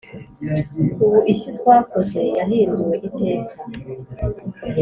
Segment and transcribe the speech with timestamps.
[1.03, 3.55] ubu isi twakoze yahinduwe iteka…